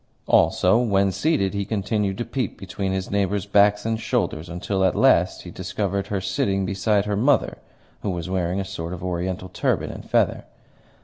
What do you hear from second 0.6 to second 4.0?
when seated, he continued to peep between his neighbours' backs and